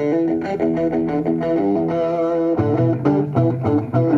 Thank 0.00 0.60
you. 3.94 4.09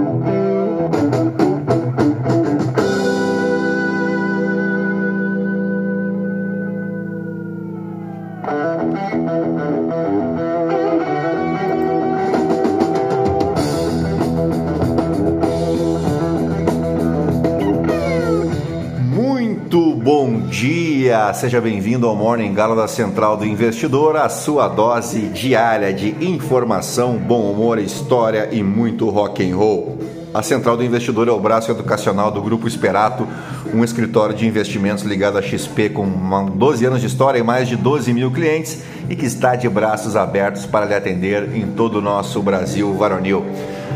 Dia, 21.33 21.35
seja 21.35 21.61
bem-vindo 21.61 22.07
ao 22.07 22.15
Morning 22.15 22.53
Gala 22.53 22.77
da 22.77 22.87
Central 22.87 23.37
do 23.37 23.45
Investidor, 23.45 24.17
a 24.17 24.29
sua 24.29 24.69
dose 24.69 25.21
diária 25.29 25.93
de 25.93 26.15
informação, 26.25 27.17
bom 27.17 27.51
humor, 27.51 27.79
história 27.79 28.49
e 28.53 28.63
muito 28.63 29.09
rock 29.09 29.43
and 29.43 29.57
roll. 29.57 29.99
A 30.33 30.43
Central 30.43 30.77
do 30.77 30.85
Investidor 30.85 31.29
é 31.29 31.31
o 31.31 31.41
braço 31.41 31.71
educacional 31.71 32.31
do 32.31 32.41
Grupo 32.41 32.69
Esperato, 32.69 33.27
um 33.75 33.83
escritório 33.83 34.35
de 34.35 34.47
investimentos 34.47 35.05
ligado 35.05 35.39
à 35.39 35.43
XP 35.43 35.91
com 35.91 36.07
12 36.55 36.85
anos 36.85 37.01
de 37.01 37.07
história 37.07 37.39
e 37.39 37.43
mais 37.43 37.69
de 37.69 37.77
12 37.77 38.13
mil 38.13 38.31
clientes 38.31 38.83
e 39.09 39.17
que 39.17 39.27
está 39.27 39.55
de 39.55 39.69
braços 39.69 40.17
abertos 40.17 40.67
para 40.67 40.87
lhe 40.87 40.95
atender 40.95 41.55
em 41.55 41.67
todo 41.67 41.97
o 41.97 42.03
nosso 42.03 42.43
Brasil 42.43 42.93
varonil. 42.95 43.45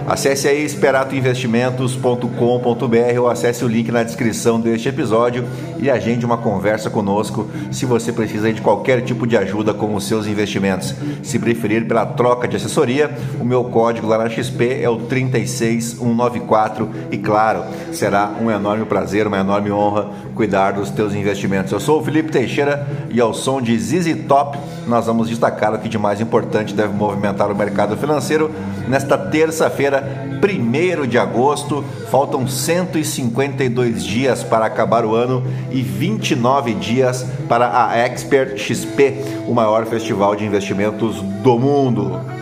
Acesse 0.06 0.46
aí 0.46 0.64
esperatoinvestimentos.com.br 0.64 3.20
ou 3.20 3.28
acesse 3.28 3.64
o 3.64 3.68
link 3.68 3.90
na 3.90 4.04
descrição 4.04 4.60
deste 4.60 4.88
episódio 4.88 5.44
e 5.80 5.90
agende 5.90 6.24
uma 6.24 6.38
conversa 6.38 6.88
conosco 6.88 7.48
se 7.72 7.84
você 7.84 8.12
precisa 8.12 8.52
de 8.52 8.60
qualquer 8.60 9.02
tipo 9.02 9.26
de 9.26 9.36
ajuda 9.36 9.74
com 9.74 9.92
os 9.96 10.06
seus 10.06 10.28
investimentos. 10.28 10.94
Se 11.24 11.40
preferir 11.40 11.88
pela 11.88 12.06
troca 12.06 12.46
de 12.46 12.54
assessoria, 12.54 13.10
o 13.40 13.44
meu 13.44 13.64
código 13.64 14.06
lá 14.06 14.18
na 14.18 14.28
XP 14.28 14.80
é 14.80 14.88
o 14.88 14.98
36194 14.98 16.88
e 17.10 17.18
claro, 17.18 17.64
será 17.92 18.30
um 18.40 18.48
enorme 18.48 18.84
prazer, 18.84 19.26
uma 19.26 19.40
enorme 19.40 19.72
honra 19.72 20.12
cuidar 20.36 20.72
dos 20.72 20.90
teus 20.90 21.14
investimentos. 21.14 21.72
Eu 21.72 21.80
sou 21.80 22.00
o 22.00 22.04
Felipe 22.04 22.30
Teixeira 22.30 22.86
e 23.10 23.20
ao 23.20 23.34
som 23.34 23.60
de 23.60 23.76
ZZ 23.76 24.24
Top, 24.28 24.56
nós 24.86 25.05
vamos 25.06 25.28
destacar 25.28 25.74
o 25.74 25.78
que 25.78 25.88
de 25.88 25.98
mais 25.98 26.20
importante 26.20 26.74
deve 26.74 26.92
movimentar 26.92 27.50
o 27.50 27.56
mercado 27.56 27.96
financeiro 27.96 28.50
nesta 28.88 29.16
terça-feira, 29.16 30.28
1 30.42 31.06
de 31.06 31.18
agosto. 31.18 31.84
Faltam 32.10 32.46
152 32.46 34.04
dias 34.04 34.42
para 34.42 34.66
acabar 34.66 35.04
o 35.04 35.14
ano 35.14 35.42
e 35.70 35.82
29 35.82 36.74
dias 36.74 37.26
para 37.48 37.88
a 37.88 37.96
Expert 37.98 38.58
XP, 38.58 39.44
o 39.46 39.54
maior 39.54 39.86
festival 39.86 40.36
de 40.36 40.44
investimentos 40.44 41.20
do 41.20 41.58
mundo. 41.58 42.35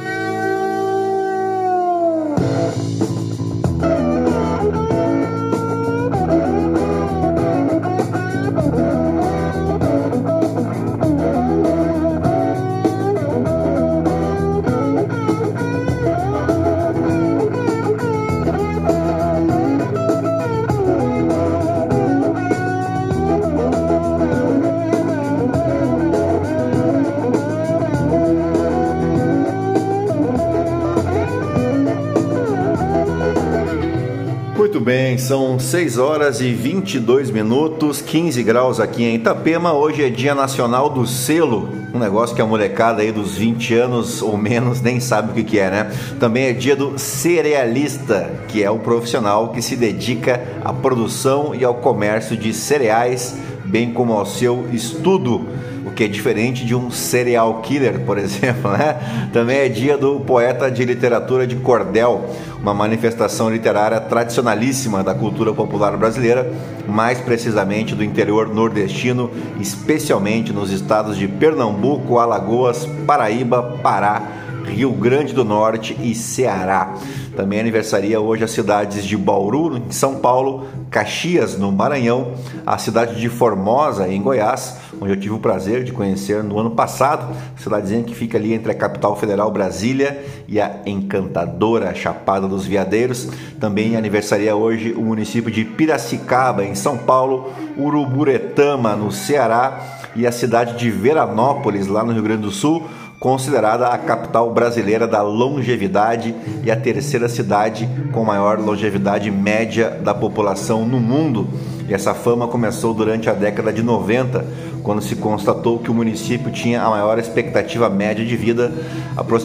Bem, 34.85 35.17
são 35.17 35.59
6 35.59 35.97
horas 35.97 36.43
e 36.43 36.53
22 36.53 37.31
minutos, 37.31 38.03
15 38.03 38.43
graus 38.43 38.79
aqui 38.79 39.03
em 39.03 39.15
Itapema. 39.15 39.73
Hoje 39.73 40.05
é 40.05 40.11
Dia 40.11 40.35
Nacional 40.35 40.91
do 40.91 41.07
Selo, 41.07 41.71
um 41.95 41.99
negócio 41.99 42.37
que 42.37 42.43
a 42.43 42.47
molecada 42.47 43.01
aí 43.01 43.11
dos 43.11 43.35
20 43.35 43.75
anos 43.77 44.21
ou 44.21 44.37
menos 44.37 44.83
nem 44.83 45.01
sabe 45.01 45.41
o 45.41 45.45
que, 45.45 45.59
é, 45.59 45.71
né? 45.71 45.93
Também 46.21 46.45
é 46.45 46.53
dia 46.53 46.77
do 46.77 46.99
cerealista, 46.99 48.31
que 48.49 48.63
é 48.63 48.71
o 48.71 48.79
profissional 48.79 49.53
que 49.53 49.63
se 49.63 49.75
dedica 49.75 50.43
à 50.63 50.71
produção 50.71 51.55
e 51.55 51.65
ao 51.65 51.77
comércio 51.77 52.37
de 52.37 52.53
cereais, 52.53 53.39
bem 53.65 53.91
como 53.91 54.13
ao 54.13 54.27
seu 54.27 54.69
estudo 54.71 55.49
que 55.91 56.05
é 56.05 56.09
diferente 56.09 56.65
de 56.65 56.75
um 56.75 56.91
serial 56.91 57.61
killer, 57.63 58.01
por 58.01 58.17
exemplo, 58.19 58.71
né? 58.71 59.29
Também 59.33 59.59
é 59.59 59.69
dia 59.69 59.97
do 59.97 60.21
poeta 60.21 60.71
de 60.71 60.85
literatura 60.85 61.47
de 61.47 61.57
cordel, 61.57 62.25
uma 62.61 62.75
manifestação 62.75 63.51
literária 63.51 64.01
tradicionalíssima 64.01 65.03
da 65.03 65.15
cultura 65.15 65.53
popular 65.53 65.97
brasileira, 65.97 66.51
mais 66.87 67.21
precisamente 67.21 67.95
do 67.95 68.03
interior 68.03 68.49
nordestino, 68.49 69.31
especialmente 69.61 70.53
nos 70.53 70.71
estados 70.71 71.17
de 71.17 71.29
Pernambuco, 71.29 72.19
Alagoas, 72.19 72.87
Paraíba, 73.07 73.79
Pará, 73.83 74.23
Rio 74.65 74.93
Grande 74.93 75.33
do 75.33 75.45
Norte 75.45 75.97
e 76.03 76.15
Ceará. 76.15 76.95
Também 77.37 77.61
aniversaria 77.61 78.21
hoje 78.21 78.45
as 78.45 78.51
cidades 78.51 79.05
de 79.05 79.17
Bauru, 79.17 79.77
em 79.77 79.91
São 79.91 80.17
Paulo, 80.17 80.67
Caxias, 80.91 81.59
no 81.59 81.71
Maranhão, 81.71 82.33
a 82.65 82.79
cidade 82.79 83.21
de 83.21 83.29
Formosa, 83.29 84.09
em 84.09 84.23
Goiás, 84.23 84.77
onde 85.01 85.13
eu 85.13 85.17
tive 85.17 85.35
o 85.35 85.39
prazer 85.39 85.85
de 85.85 85.93
conhecer 85.93 86.43
no 86.43 86.59
ano 86.59 86.71
passado, 86.71 87.35
cidadezinha 87.57 88.03
que 88.03 88.15
fica 88.15 88.39
ali 88.39 88.53
entre 88.53 88.73
a 88.73 88.75
capital 88.75 89.17
federal 89.17 89.51
Brasília 89.51 90.25
e 90.47 90.61
a 90.61 90.81
encantadora 90.87 91.95
Chapada 91.95 92.47
dos 92.47 92.67
Veadeiros. 92.67 93.29
Também 93.61 93.97
aniversaria 93.97 94.55
hoje 94.55 94.93
o 94.93 95.03
município 95.03 95.51
de 95.51 95.65
Piracicaba, 95.65 96.65
em 96.65 96.75
São 96.75 96.97
Paulo, 96.99 97.53
Uruburetama, 97.77 98.95
no 98.97 99.11
Ceará, 99.11 100.01
e 100.17 100.27
a 100.27 100.33
cidade 100.33 100.79
de 100.79 100.91
Veranópolis, 100.91 101.89
lá 101.89 102.05
no 102.05 102.13
Rio 102.13 102.23
Grande 102.23 102.43
do 102.43 102.51
Sul 102.51 102.85
considerada 103.19 103.89
a 103.89 103.99
capital 103.99 104.53
brasileira 104.53 105.07
da 105.07 105.23
longevidade 105.23 106.35
e 106.63 106.71
a 106.71 106.77
terceira 106.77 107.29
cidade 107.29 107.89
com 108.13 108.25
maior 108.25 108.59
longevidade 108.59 109.31
média 109.31 109.91
da 109.91 110.15
população 110.15 110.87
no 110.87 111.01
mundo. 111.01 111.49
E 111.89 111.95
essa 111.95 112.15
fama 112.15 112.49
começou 112.49 112.95
durante 112.95 113.29
a 113.29 113.35
década 113.35 113.73
de 113.73 113.83
90, 113.83 114.45
quando 114.83 115.03
se 115.03 115.17
constatou 115.17 115.79
que 115.79 115.91
o 115.91 115.95
município 115.95 116.51
tinha 116.51 116.83
a 116.83 116.91
maior 116.91 117.19
expectativa 117.19 117.89
média 117.91 118.25
de 118.25 118.37
vida, 118.37 118.73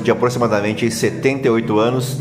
de 0.03 0.12
aproximadamente 0.12 0.90
78 0.90 1.79
anos. 1.79 2.18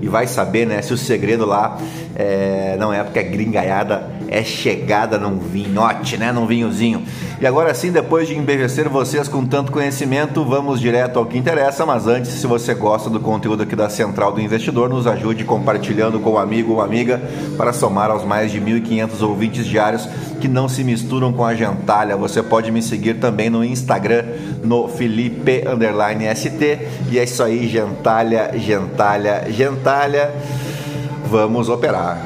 E 0.00 0.08
vai 0.08 0.26
saber 0.26 0.66
né, 0.66 0.82
se 0.82 0.92
o 0.92 0.98
segredo 0.98 1.46
lá 1.46 1.78
é, 2.16 2.76
não 2.76 2.92
é 2.92 3.04
porque 3.04 3.20
a 3.20 3.22
gringaiada 3.22 4.10
é 4.32 4.42
chegada 4.42 5.18
num 5.18 5.38
vinhote, 5.38 6.16
né? 6.16 6.32
Num 6.32 6.46
vinhozinho. 6.46 7.02
E 7.40 7.46
agora 7.46 7.74
sim, 7.74 7.92
depois 7.92 8.26
de 8.26 8.34
embevecer 8.34 8.88
vocês 8.88 9.28
com 9.28 9.44
tanto 9.44 9.70
conhecimento, 9.70 10.44
vamos 10.44 10.80
direto 10.80 11.18
ao 11.18 11.26
que 11.26 11.36
interessa. 11.36 11.84
Mas 11.84 12.06
antes, 12.06 12.30
se 12.30 12.46
você 12.46 12.72
gosta 12.72 13.10
do 13.10 13.20
conteúdo 13.20 13.62
aqui 13.62 13.76
da 13.76 13.90
Central 13.90 14.32
do 14.32 14.40
Investidor, 14.40 14.88
nos 14.88 15.06
ajude 15.06 15.44
compartilhando 15.44 16.18
com 16.18 16.32
um 16.32 16.38
amigo 16.38 16.72
ou 16.72 16.80
amiga 16.80 17.20
para 17.56 17.72
somar 17.72 18.10
aos 18.10 18.24
mais 18.24 18.50
de 18.50 18.60
1.500 18.60 19.20
ouvintes 19.22 19.66
diários 19.66 20.08
que 20.40 20.48
não 20.48 20.68
se 20.68 20.82
misturam 20.82 21.32
com 21.32 21.44
a 21.44 21.54
gentalha. 21.54 22.16
Você 22.16 22.42
pode 22.42 22.70
me 22.72 22.82
seguir 22.82 23.14
também 23.14 23.50
no 23.50 23.62
Instagram, 23.62 24.24
no 24.64 24.88
Felipe 24.88 25.62
ST. 26.34 26.78
E 27.10 27.18
é 27.18 27.24
isso 27.24 27.42
aí, 27.42 27.68
gentalha, 27.68 28.52
gentalha, 28.56 29.44
gentalha. 29.50 30.32
Vamos 31.28 31.68
operar. 31.68 32.18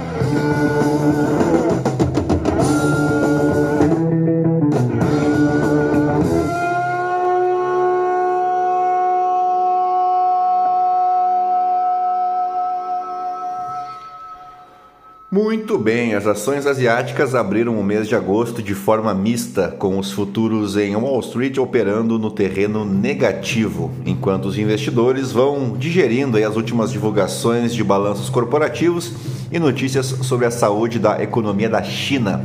Muito 15.76 15.84
bem, 15.84 16.14
as 16.14 16.26
ações 16.26 16.67
asiáticas 16.67 17.34
abriram 17.34 17.78
o 17.78 17.84
mês 17.84 18.08
de 18.08 18.14
agosto 18.14 18.62
de 18.62 18.75
forma 18.75 19.12
mista, 19.12 19.69
com 19.78 19.99
os 19.99 20.11
futuros 20.11 20.75
em 20.75 20.96
Wall 20.96 21.20
Street 21.20 21.58
operando 21.58 22.19
no 22.19 22.31
terreno 22.31 22.82
negativo, 22.82 23.90
enquanto 24.06 24.46
os 24.46 24.56
investidores 24.56 25.32
vão 25.32 25.76
digerindo 25.76 26.38
as 26.38 26.56
últimas 26.56 26.90
divulgações 26.90 27.75
de 27.75 27.84
balanços 27.84 28.31
corporativos 28.31 29.12
e 29.52 29.58
notícias 29.58 30.06
sobre 30.06 30.46
a 30.46 30.50
saúde 30.50 30.99
da 30.99 31.23
economia 31.23 31.69
da 31.69 31.82
China. 31.82 32.43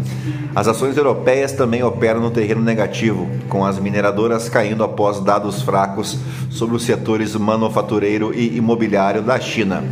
As 0.54 0.68
ações 0.68 0.98
europeias 0.98 1.54
também 1.54 1.82
operam 1.84 2.20
no 2.20 2.32
terreno 2.32 2.62
negativo, 2.62 3.30
com 3.48 3.66
as 3.66 3.80
mineradoras 3.80 4.50
caindo 4.50 4.84
após 4.84 5.22
dados 5.22 5.62
fracos 5.62 6.18
sobre 6.50 6.76
os 6.76 6.84
setores 6.84 7.34
manufatureiro 7.34 8.34
e 8.36 8.58
imobiliário 8.58 9.22
da 9.22 9.40
China. 9.40 9.86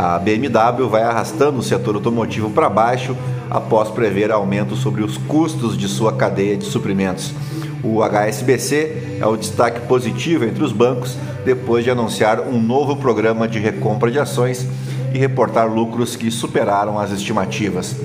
A 0.00 0.16
BMW 0.16 0.88
vai 0.88 1.02
arrastando 1.02 1.58
o 1.58 1.62
setor 1.62 1.96
automotivo 1.96 2.50
para 2.50 2.70
baixo 2.70 3.16
após 3.50 3.90
prever 3.90 4.30
aumento 4.30 4.76
sobre 4.76 5.02
os 5.02 5.18
custos 5.18 5.76
de 5.76 5.88
sua 5.88 6.12
cadeia 6.12 6.56
de 6.56 6.66
suprimentos. 6.66 7.34
O 7.82 8.00
HSBC 8.04 9.18
é 9.20 9.26
o 9.26 9.36
destaque 9.36 9.80
positivo 9.88 10.44
entre 10.44 10.62
os 10.62 10.70
bancos 10.70 11.16
depois 11.44 11.82
de 11.82 11.90
anunciar 11.90 12.42
um 12.42 12.62
novo 12.62 12.94
programa 12.94 13.48
de 13.48 13.58
recompra 13.58 14.08
de 14.08 14.20
ações 14.20 14.64
e 15.12 15.18
reportar 15.18 15.68
lucros 15.68 16.14
que 16.14 16.30
superaram 16.30 16.96
as 16.96 17.10
estimativas. 17.10 17.96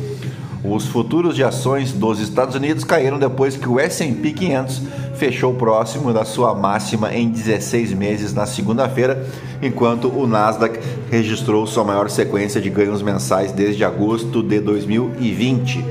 Os 0.64 0.88
futuros 0.88 1.36
de 1.36 1.44
ações 1.44 1.92
dos 1.92 2.22
Estados 2.22 2.56
Unidos 2.56 2.86
caíram 2.86 3.20
depois 3.20 3.58
que 3.58 3.68
o 3.68 3.78
S&P 3.82 4.32
500 4.32 4.82
fechou 5.16 5.54
próximo 5.54 6.14
da 6.14 6.24
sua 6.24 6.56
máxima 6.56 7.14
em 7.14 7.30
16 7.30 7.92
meses 7.92 8.34
na 8.34 8.46
segunda-feira, 8.46 9.28
enquanto 9.62 10.08
o 10.08 10.26
Nasdaq 10.26 10.80
registrou 11.12 11.68
sua 11.68 11.84
maior 11.84 12.10
sequência 12.10 12.62
de 12.62 12.70
ganhos 12.70 13.02
mensais 13.02 13.52
desde 13.52 13.84
agosto 13.84 14.42
de 14.42 14.62
2020. 14.62 15.84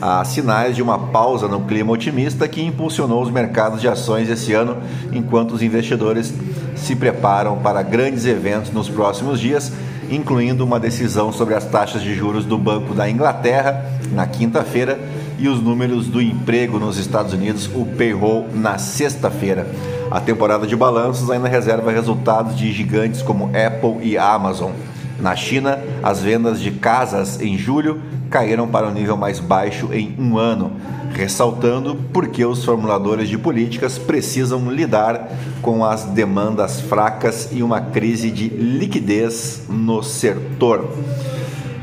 Há 0.00 0.24
sinais 0.24 0.74
de 0.74 0.82
uma 0.82 0.98
pausa 0.98 1.46
no 1.46 1.60
clima 1.60 1.92
otimista 1.92 2.48
que 2.48 2.60
impulsionou 2.60 3.22
os 3.22 3.30
mercados 3.30 3.80
de 3.80 3.86
ações 3.86 4.28
esse 4.28 4.52
ano, 4.52 4.78
enquanto 5.12 5.52
os 5.52 5.62
investidores 5.62 6.34
se 6.74 6.96
preparam 6.96 7.58
para 7.58 7.82
grandes 7.82 8.26
eventos 8.26 8.72
nos 8.72 8.88
próximos 8.88 9.38
dias 9.38 9.72
incluindo 10.14 10.64
uma 10.64 10.78
decisão 10.78 11.32
sobre 11.32 11.54
as 11.54 11.64
taxas 11.64 12.02
de 12.02 12.14
juros 12.14 12.44
do 12.44 12.58
Banco 12.58 12.94
da 12.94 13.08
Inglaterra 13.08 13.84
na 14.12 14.26
quinta-feira 14.26 15.00
e 15.38 15.48
os 15.48 15.60
números 15.60 16.06
do 16.06 16.20
emprego 16.20 16.78
nos 16.78 16.98
Estados 16.98 17.32
Unidos, 17.32 17.68
o 17.74 17.86
payroll, 17.86 18.46
na 18.54 18.78
sexta-feira. 18.78 19.66
A 20.10 20.20
temporada 20.20 20.66
de 20.66 20.76
balanços 20.76 21.30
ainda 21.30 21.48
reserva 21.48 21.90
resultados 21.90 22.56
de 22.56 22.70
gigantes 22.70 23.22
como 23.22 23.46
Apple 23.46 24.06
e 24.06 24.18
Amazon. 24.18 24.72
Na 25.18 25.34
China, 25.34 25.78
as 26.02 26.20
vendas 26.20 26.60
de 26.60 26.70
casas 26.70 27.40
em 27.40 27.56
julho 27.56 28.00
caíram 28.32 28.66
para 28.66 28.88
o 28.88 28.90
nível 28.90 29.16
mais 29.16 29.38
baixo 29.38 29.90
em 29.92 30.16
um 30.18 30.38
ano, 30.38 30.72
ressaltando 31.12 31.94
porque 32.14 32.42
os 32.44 32.64
formuladores 32.64 33.28
de 33.28 33.36
políticas 33.36 33.98
precisam 33.98 34.72
lidar 34.72 35.30
com 35.60 35.84
as 35.84 36.04
demandas 36.04 36.80
fracas 36.80 37.50
e 37.52 37.62
uma 37.62 37.80
crise 37.80 38.30
de 38.30 38.48
liquidez 38.48 39.64
no 39.68 40.02
setor. 40.02 40.88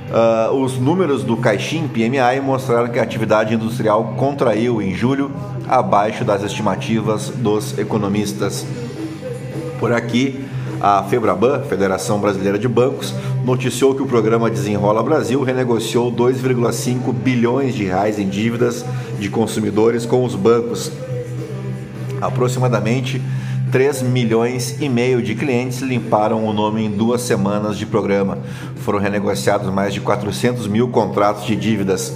Uh, 0.09 0.55
os 0.55 0.79
números 0.79 1.23
do 1.23 1.37
Caixin 1.37 1.87
PMI 1.87 2.41
mostraram 2.43 2.89
que 2.89 2.97
a 2.97 3.03
atividade 3.03 3.53
industrial 3.53 4.15
contraiu 4.17 4.81
em 4.81 4.95
julho, 4.95 5.31
abaixo 5.67 6.25
das 6.25 6.41
estimativas 6.41 7.29
dos 7.29 7.77
economistas. 7.77 8.65
Por 9.79 9.93
aqui, 9.93 10.43
a 10.81 11.03
Febraban, 11.03 11.61
Federação 11.61 12.19
Brasileira 12.19 12.57
de 12.57 12.67
Bancos, 12.67 13.13
noticiou 13.43 13.95
que 13.95 14.01
o 14.01 14.05
programa 14.05 14.49
Desenrola 14.49 15.01
Brasil 15.01 15.41
renegociou 15.41 16.11
2,5 16.11 17.13
bilhões 17.13 17.73
de 17.73 17.85
reais 17.85 18.19
em 18.19 18.27
dívidas 18.27 18.85
de 19.19 19.29
consumidores 19.29 20.05
com 20.05 20.23
os 20.23 20.35
bancos. 20.35 20.91
Aproximadamente 22.21 23.21
3 23.71 24.01
milhões 24.01 24.77
e 24.81 24.89
meio 24.89 25.21
de 25.21 25.35
clientes 25.35 25.81
limparam 25.81 26.43
o 26.45 26.53
nome 26.53 26.83
em 26.83 26.89
duas 26.89 27.21
semanas 27.21 27.77
de 27.77 27.85
programa. 27.85 28.39
Foram 28.77 28.99
renegociados 28.99 29.71
mais 29.71 29.93
de 29.93 30.01
400 30.01 30.67
mil 30.67 30.89
contratos 30.89 31.45
de 31.45 31.55
dívidas. 31.55 32.13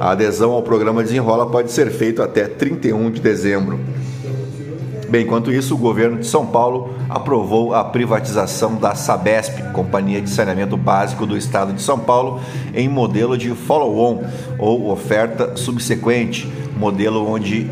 A 0.00 0.12
adesão 0.12 0.52
ao 0.52 0.62
programa 0.62 1.02
Desenrola 1.02 1.50
pode 1.50 1.72
ser 1.72 1.90
feita 1.90 2.24
até 2.24 2.46
31 2.46 3.10
de 3.10 3.20
dezembro. 3.20 3.78
Bem, 5.08 5.24
enquanto 5.24 5.50
isso, 5.50 5.74
o 5.74 5.78
governo 5.78 6.18
de 6.18 6.26
São 6.26 6.44
Paulo 6.44 6.90
aprovou 7.08 7.74
a 7.74 7.82
privatização 7.82 8.74
da 8.74 8.94
Sabesp, 8.94 9.72
Companhia 9.72 10.20
de 10.20 10.28
Saneamento 10.28 10.76
Básico 10.76 11.24
do 11.24 11.34
Estado 11.34 11.72
de 11.72 11.80
São 11.80 11.98
Paulo, 11.98 12.42
em 12.74 12.90
modelo 12.90 13.38
de 13.38 13.48
follow-on 13.54 14.22
ou 14.58 14.90
oferta 14.90 15.56
subsequente, 15.56 16.46
modelo 16.76 17.26
onde 17.26 17.70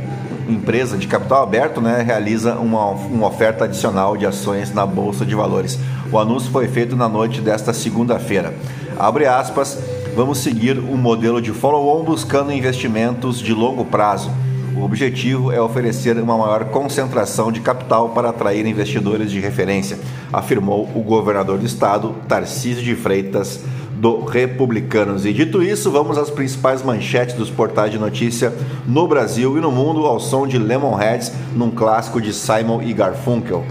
empresa 0.48 0.96
de 0.96 1.06
capital 1.06 1.42
aberto 1.42 1.78
né, 1.78 2.02
realiza 2.02 2.54
uma, 2.54 2.86
uma 2.86 3.26
oferta 3.26 3.64
adicional 3.64 4.16
de 4.16 4.24
ações 4.24 4.72
na 4.72 4.86
Bolsa 4.86 5.26
de 5.26 5.34
Valores. 5.34 5.78
O 6.10 6.18
anúncio 6.18 6.50
foi 6.50 6.66
feito 6.68 6.96
na 6.96 7.08
noite 7.08 7.42
desta 7.42 7.74
segunda-feira. 7.74 8.54
Abre 8.98 9.26
aspas, 9.26 9.78
vamos 10.14 10.38
seguir 10.38 10.78
o 10.78 10.94
um 10.94 10.96
modelo 10.96 11.42
de 11.42 11.52
follow-on 11.52 12.02
buscando 12.02 12.50
investimentos 12.50 13.40
de 13.40 13.52
longo 13.52 13.84
prazo 13.84 14.30
o 14.76 14.84
objetivo 14.84 15.50
é 15.50 15.60
oferecer 15.60 16.18
uma 16.18 16.36
maior 16.36 16.66
concentração 16.66 17.50
de 17.50 17.60
capital 17.60 18.10
para 18.10 18.28
atrair 18.28 18.66
investidores 18.66 19.30
de 19.30 19.40
referência, 19.40 19.98
afirmou 20.30 20.88
o 20.94 21.00
governador 21.00 21.58
do 21.58 21.64
estado, 21.64 22.14
Tarcísio 22.28 22.84
de 22.84 22.94
Freitas, 22.94 23.60
do 23.94 24.24
Republicanos. 24.24 25.24
E 25.24 25.32
dito 25.32 25.62
isso, 25.62 25.90
vamos 25.90 26.18
às 26.18 26.28
principais 26.28 26.82
manchetes 26.82 27.34
dos 27.34 27.50
portais 27.50 27.90
de 27.90 27.98
notícia 27.98 28.52
no 28.86 29.08
Brasil 29.08 29.56
e 29.56 29.60
no 29.60 29.72
mundo 29.72 30.04
ao 30.04 30.20
som 30.20 30.46
de 30.46 30.58
Lemonheads, 30.58 31.32
num 31.54 31.70
clássico 31.70 32.20
de 32.20 32.32
Simon 32.34 32.82
e 32.82 32.92
Garfunkel. 32.92 33.64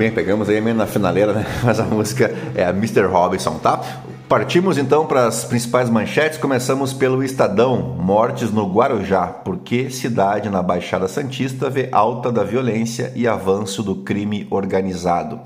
Bem, 0.00 0.10
pegamos 0.10 0.48
aí 0.48 0.62
meio 0.62 0.74
na 0.74 0.86
finaleira, 0.86 1.34
né? 1.34 1.44
Mas 1.62 1.78
a 1.78 1.84
música 1.84 2.34
é 2.54 2.64
a 2.64 2.70
Mr. 2.70 3.02
Robinson, 3.02 3.58
tá? 3.58 3.78
Partimos 4.26 4.78
então 4.78 5.04
para 5.04 5.26
as 5.26 5.44
principais 5.44 5.90
manchetes. 5.90 6.38
Começamos 6.38 6.94
pelo 6.94 7.22
Estadão: 7.22 7.98
Mortes 7.98 8.50
no 8.50 8.66
Guarujá. 8.66 9.26
Por 9.26 9.58
que 9.58 9.90
cidade 9.90 10.48
na 10.48 10.62
Baixada 10.62 11.06
Santista 11.06 11.68
vê 11.68 11.90
alta 11.92 12.32
da 12.32 12.42
violência 12.42 13.12
e 13.14 13.28
avanço 13.28 13.82
do 13.82 13.96
crime 13.96 14.46
organizado? 14.50 15.38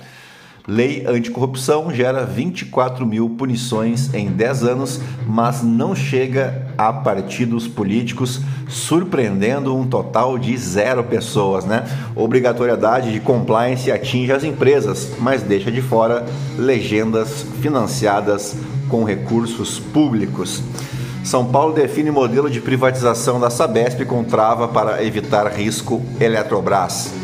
Lei 0.67 1.05
anticorrupção 1.07 1.93
gera 1.93 2.25
24 2.25 3.05
mil 3.05 3.29
punições 3.29 4.15
em 4.15 4.29
10 4.29 4.63
anos, 4.65 5.01
mas 5.27 5.63
não 5.63 5.95
chega 5.95 6.73
a 6.79 6.91
partidos 6.91 7.69
políticos, 7.69 8.41
surpreendendo 8.67 9.77
um 9.77 9.87
total 9.87 10.39
de 10.39 10.57
zero 10.57 11.05
pessoas. 11.05 11.67
Né? 11.67 11.85
Obrigatoriedade 12.17 13.13
de 13.13 13.21
compliance 13.21 13.93
atinge 13.93 14.33
as 14.33 14.43
empresas, 14.43 15.11
mas 15.19 15.43
deixa 15.43 15.71
de 15.71 15.83
fora 15.83 16.25
legendas 16.57 17.45
financiadas 17.61 18.57
com 18.89 19.05
recursos 19.05 19.79
públicos. 19.79 20.63
São 21.23 21.45
Paulo 21.45 21.75
define 21.75 22.11
modelo 22.11 22.49
de 22.49 22.63
privatização 22.63 23.39
da 23.39 23.51
Sabesp 23.51 24.03
com 24.07 24.25
trava 24.25 24.67
para 24.67 25.05
evitar 25.05 25.47
risco 25.47 26.03
Eletrobras. 26.19 27.24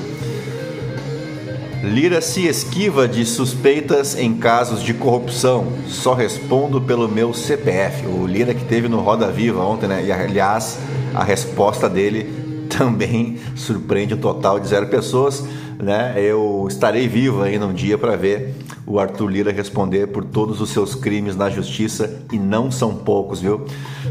Lira 1.82 2.20
se 2.20 2.46
esquiva 2.46 3.08
de 3.08 3.24
suspeitas 3.24 4.14
em 4.14 4.36
casos 4.36 4.82
de 4.82 4.92
corrupção. 4.92 5.72
Só 5.86 6.12
respondo 6.12 6.78
pelo 6.78 7.08
meu 7.08 7.32
CPF. 7.32 8.06
O 8.06 8.26
Lira 8.26 8.52
que 8.52 8.64
teve 8.66 8.86
no 8.86 9.00
Roda 9.00 9.28
Viva 9.28 9.64
ontem, 9.64 9.88
né? 9.88 10.04
E 10.04 10.12
aliás, 10.12 10.78
a 11.14 11.24
resposta 11.24 11.88
dele 11.88 12.30
também 12.68 13.38
surpreende 13.56 14.12
o 14.12 14.18
total 14.18 14.60
de 14.60 14.68
zero 14.68 14.88
pessoas, 14.88 15.42
né? 15.78 16.14
Eu 16.18 16.66
estarei 16.68 17.08
vivo 17.08 17.42
aí 17.42 17.58
num 17.58 17.72
dia 17.72 17.96
para 17.96 18.14
ver 18.14 18.54
o 18.90 18.98
Arthur 18.98 19.28
Lira 19.28 19.52
responder 19.52 20.08
por 20.08 20.24
todos 20.24 20.60
os 20.60 20.70
seus 20.70 20.96
crimes 20.96 21.36
na 21.36 21.48
justiça 21.48 22.22
e 22.32 22.36
não 22.36 22.72
são 22.72 22.92
poucos, 22.92 23.40
viu? 23.40 23.64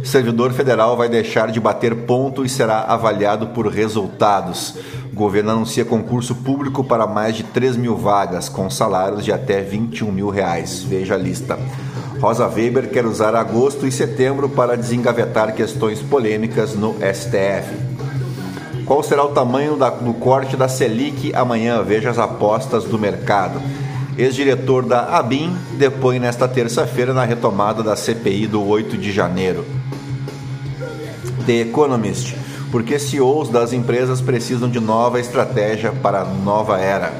Servidor 0.06 0.54
federal 0.54 0.96
vai 0.96 1.10
deixar 1.10 1.52
de 1.52 1.60
bater 1.60 1.94
ponto 2.06 2.46
e 2.46 2.50
será 2.50 2.84
avaliado 2.84 3.48
por 3.48 3.68
resultados. 3.68 4.78
O 5.12 5.16
governo 5.16 5.52
anuncia 5.52 5.84
concurso 5.84 6.34
público 6.34 6.82
para 6.82 7.06
mais 7.06 7.36
de 7.36 7.44
3 7.44 7.76
mil 7.76 7.98
vagas, 7.98 8.48
com 8.48 8.70
salários 8.70 9.26
de 9.26 9.34
até 9.34 9.60
21 9.60 10.10
mil 10.14 10.30
reais. 10.30 10.82
Veja 10.82 11.16
a 11.16 11.18
lista. 11.18 11.60
Rosa 12.22 12.48
Weber 12.48 12.90
quer 12.90 13.06
usar 13.06 13.36
agosto 13.36 13.86
e 13.86 13.92
setembro 13.92 14.48
para 14.48 14.78
desengavetar 14.78 15.54
questões 15.54 16.00
polêmicas 16.00 16.74
no 16.74 16.96
STF. 16.96 17.76
Qual 18.86 19.04
será 19.04 19.26
o 19.26 19.34
tamanho 19.34 19.76
da, 19.76 19.90
do 19.90 20.14
corte 20.14 20.56
da 20.56 20.70
Selic 20.70 21.36
amanhã? 21.36 21.84
Veja 21.84 22.10
as 22.10 22.18
apostas 22.18 22.86
do 22.86 22.98
mercado. 22.98 23.62
Ex-diretor 24.20 24.86
da 24.86 25.18
ABIN 25.18 25.56
depõe 25.78 26.20
nesta 26.20 26.48
terça-feira 26.48 27.14
na 27.14 27.24
retomada 27.24 27.82
da 27.82 27.96
CPI 27.96 28.48
do 28.48 28.64
8 28.68 28.98
de 28.98 29.12
janeiro. 29.12 29.66
The 31.46 31.62
Economist 31.62 32.36
porque 32.72 33.00
CEOs 33.00 33.50
das 33.50 33.74
empresas 33.74 34.22
precisam 34.22 34.70
de 34.70 34.80
nova 34.80 35.20
estratégia 35.20 35.92
para 35.92 36.22
a 36.22 36.26
nova 36.26 36.80
era. 36.80 37.12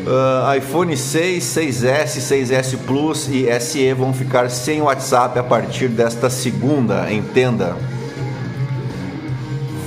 Uh, 0.00 0.56
iPhone 0.56 0.96
6, 0.96 1.44
6S, 1.44 2.18
6S 2.18 2.78
Plus 2.86 3.28
e 3.28 3.46
SE 3.60 3.92
vão 3.92 4.12
ficar 4.12 4.50
sem 4.50 4.80
WhatsApp 4.80 5.38
a 5.38 5.42
partir 5.42 5.88
desta 5.88 6.28
segunda, 6.28 7.12
entenda. 7.12 7.76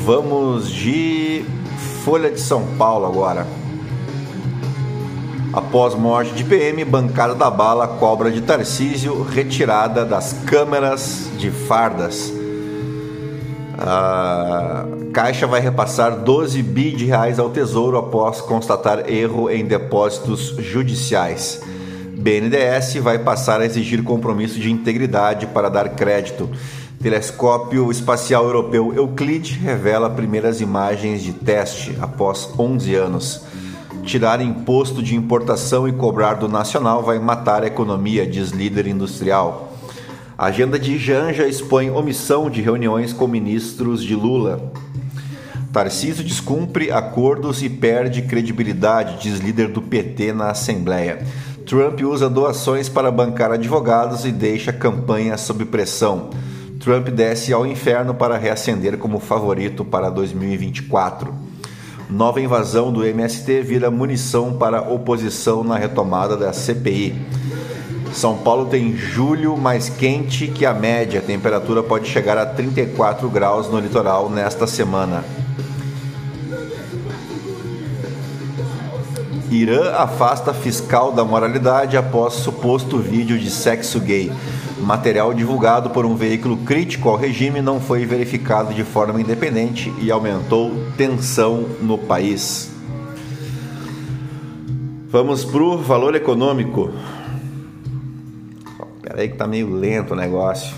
Vamos 0.05 0.69
de 0.69 1.43
Folha 2.05 2.29
de 2.29 2.39
São 2.39 2.65
Paulo 2.77 3.05
agora. 3.05 3.45
Após 5.53 5.93
morte 5.93 6.33
de 6.33 6.43
PM, 6.43 6.83
bancada 6.83 7.35
da 7.35 7.47
bala 7.47 7.87
cobra 7.87 8.31
de 8.31 8.41
Tarcísio 8.41 9.21
retirada 9.21 10.03
das 10.03 10.33
câmeras 10.47 11.29
de 11.37 11.51
fardas. 11.51 12.33
A 13.77 14.83
Caixa 15.13 15.45
vai 15.45 15.61
repassar 15.61 16.17
12 16.17 16.63
bi 16.63 16.89
de 16.89 17.05
reais 17.05 17.37
ao 17.37 17.51
Tesouro 17.51 17.97
após 17.99 18.41
constatar 18.41 19.07
erro 19.07 19.47
em 19.47 19.63
depósitos 19.63 20.55
judiciais. 20.57 21.61
BNDES 22.17 22.95
vai 22.95 23.19
passar 23.19 23.61
a 23.61 23.65
exigir 23.65 24.03
compromisso 24.03 24.59
de 24.59 24.71
integridade 24.71 25.45
para 25.45 25.69
dar 25.69 25.89
crédito. 25.89 26.49
Telescópio 26.99 27.91
espacial 27.91 28.45
europeu 28.45 28.91
Euclid 28.95 29.59
revela 29.59 30.09
primeiras 30.09 30.61
imagens 30.61 31.21
de 31.21 31.31
teste 31.31 31.95
após 32.01 32.49
11 32.57 32.95
anos. 32.95 33.52
Tirar 34.03 34.41
imposto 34.41 35.01
de 35.01 35.15
importação 35.15 35.87
e 35.87 35.93
cobrar 35.93 36.33
do 36.33 36.49
nacional 36.49 37.01
vai 37.01 37.19
matar 37.19 37.63
a 37.63 37.67
economia, 37.67 38.27
diz 38.27 38.49
líder 38.49 38.85
industrial. 38.85 39.73
A 40.37 40.47
agenda 40.47 40.77
de 40.77 40.97
Janja 40.97 41.47
expõe 41.47 41.89
omissão 41.89 42.49
de 42.49 42.61
reuniões 42.61 43.13
com 43.13 43.27
ministros 43.27 44.03
de 44.03 44.13
Lula. 44.13 44.71
Tarcísio 45.71 46.23
descumpre 46.23 46.91
acordos 46.91 47.63
e 47.63 47.69
perde 47.69 48.23
credibilidade, 48.23 49.21
diz 49.21 49.39
líder 49.39 49.69
do 49.69 49.81
PT 49.81 50.33
na 50.33 50.51
Assembleia. 50.51 51.25
Trump 51.65 52.01
usa 52.01 52.29
doações 52.29 52.89
para 52.89 53.09
bancar 53.09 53.51
advogados 53.51 54.25
e 54.25 54.31
deixa 54.31 54.73
campanha 54.73 55.37
sob 55.37 55.63
pressão. 55.65 56.29
Trump 56.79 57.07
desce 57.07 57.53
ao 57.53 57.65
inferno 57.65 58.13
para 58.13 58.37
reacender 58.37 58.97
como 58.97 59.17
favorito 59.17 59.85
para 59.85 60.09
2024. 60.09 61.52
Nova 62.09 62.41
invasão 62.41 62.91
do 62.91 63.05
MST 63.05 63.61
vira 63.61 63.89
munição 63.89 64.53
para 64.53 64.81
oposição 64.81 65.63
na 65.63 65.77
retomada 65.77 66.37
da 66.37 66.53
CPI. 66.53 67.15
São 68.13 68.37
Paulo 68.37 68.65
tem 68.65 68.95
julho 68.95 69.57
mais 69.57 69.89
quente 69.89 70.47
que 70.47 70.65
a 70.65 70.73
média. 70.73 71.19
A 71.19 71.23
temperatura 71.23 71.81
pode 71.81 72.07
chegar 72.07 72.37
a 72.37 72.45
34 72.45 73.27
graus 73.29 73.69
no 73.69 73.79
litoral 73.79 74.29
nesta 74.29 74.67
semana. 74.67 75.23
Irã 79.49 79.93
afasta 79.93 80.53
fiscal 80.53 81.11
da 81.11 81.23
moralidade 81.23 81.95
após 81.95 82.33
suposto 82.33 82.97
vídeo 82.97 83.37
de 83.37 83.49
sexo 83.49 83.99
gay. 83.99 84.31
Material 84.83 85.33
divulgado 85.33 85.91
por 85.91 86.05
um 86.05 86.13
veículo 86.13 86.57
crítico 86.57 87.07
ao 87.07 87.15
regime 87.15 87.61
não 87.61 87.79
foi 87.79 88.05
verificado 88.05 88.73
de 88.73 88.83
forma 88.83 89.21
independente 89.21 89.93
e 90.01 90.11
aumentou 90.11 90.71
tensão 90.97 91.65
no 91.81 91.97
país. 91.97 92.69
Vamos 95.07 95.45
para 95.45 95.63
o 95.63 95.77
valor 95.77 96.15
econômico. 96.15 96.91
Espera 98.97 99.21
aí 99.21 99.29
que 99.29 99.37
tá 99.37 99.47
meio 99.47 99.73
lento 99.73 100.11
o 100.13 100.17
negócio. 100.17 100.75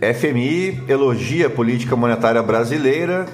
FMI 0.00 0.82
elogia 0.88 1.46
a 1.46 1.50
política 1.50 1.94
monetária 1.94 2.42
brasileira. 2.42 3.26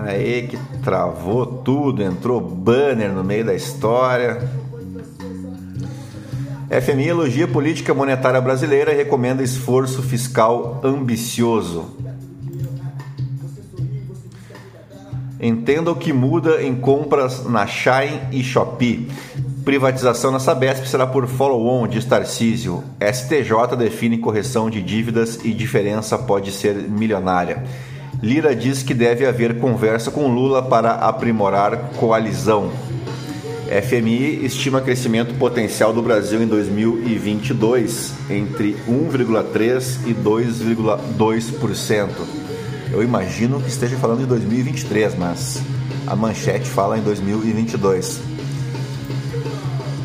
Aí 0.00 0.48
que 0.48 0.58
travou 0.82 1.46
tudo, 1.46 2.02
entrou 2.02 2.40
banner 2.40 3.12
no 3.12 3.22
meio 3.22 3.44
da 3.44 3.54
história. 3.54 4.67
FMI 6.70 7.08
elogia 7.08 7.46
a 7.46 7.48
política 7.48 7.94
monetária 7.94 8.40
brasileira 8.40 8.92
e 8.92 8.96
recomenda 8.96 9.42
esforço 9.42 10.02
fiscal 10.02 10.80
ambicioso. 10.84 11.96
Entenda 15.40 15.90
o 15.90 15.96
que 15.96 16.12
muda 16.12 16.62
em 16.62 16.74
compras 16.74 17.44
na 17.46 17.66
Shine 17.66 18.20
e 18.32 18.42
Shopee. 18.42 19.08
Privatização 19.64 20.30
na 20.30 20.38
Sabesp 20.38 20.86
será 20.86 21.06
por 21.06 21.26
follow-on, 21.26 21.88
diz 21.88 22.04
Tarcísio. 22.04 22.84
STJ 23.00 23.76
define 23.76 24.18
correção 24.18 24.68
de 24.68 24.82
dívidas 24.82 25.38
e 25.44 25.54
diferença 25.54 26.18
pode 26.18 26.52
ser 26.52 26.74
milionária. 26.74 27.64
Lira 28.22 28.54
diz 28.54 28.82
que 28.82 28.92
deve 28.92 29.24
haver 29.24 29.58
conversa 29.58 30.10
com 30.10 30.26
Lula 30.26 30.62
para 30.62 30.92
aprimorar 30.92 31.92
coalizão. 31.96 32.72
FMI 33.68 34.46
estima 34.46 34.80
crescimento 34.80 35.34
potencial 35.34 35.92
do 35.92 36.00
Brasil 36.00 36.42
em 36.42 36.46
2022 36.46 38.14
entre 38.30 38.74
1,3% 38.88 40.06
e 40.06 40.14
2,2%. 40.14 42.08
Eu 42.90 43.02
imagino 43.02 43.60
que 43.60 43.68
esteja 43.68 43.98
falando 43.98 44.20
de 44.20 44.26
2023, 44.26 45.14
mas 45.16 45.60
a 46.06 46.16
manchete 46.16 46.66
fala 46.70 46.96
em 46.96 47.02
2022. 47.02 48.20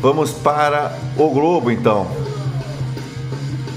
Vamos 0.02 0.32
para 0.32 0.98
o 1.16 1.30
Globo 1.30 1.70
então. 1.70 2.06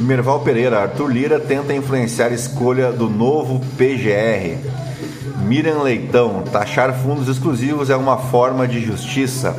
Merval 0.02 0.42
Pereira, 0.42 0.82
Arthur 0.82 1.08
Lira 1.08 1.40
tenta 1.40 1.74
influenciar 1.74 2.28
a 2.28 2.36
escolha 2.36 2.92
do 2.92 3.10
novo 3.10 3.62
PGR. 3.78 4.77
Miriam 5.48 5.82
Leitão, 5.82 6.44
taxar 6.52 6.94
fundos 6.94 7.30
exclusivos 7.30 7.90
é 7.90 7.96
uma 7.96 8.18
forma 8.18 8.68
de 8.68 8.82
justiça. 8.84 9.56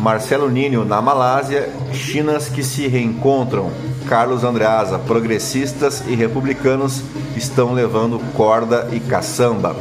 Marcelo 0.00 0.50
Ninho, 0.50 0.82
na 0.82 1.02
Malásia, 1.02 1.68
Chinas 1.92 2.48
que 2.48 2.62
se 2.64 2.88
reencontram. 2.88 3.70
Carlos 4.08 4.44
Andreasa, 4.44 4.98
progressistas 4.98 6.02
e 6.08 6.14
republicanos 6.14 7.02
estão 7.36 7.74
levando 7.74 8.18
corda 8.34 8.88
e 8.92 8.98
caçamba. 8.98 9.76